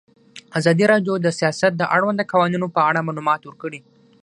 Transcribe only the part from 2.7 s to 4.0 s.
په اړه معلومات ورکړي.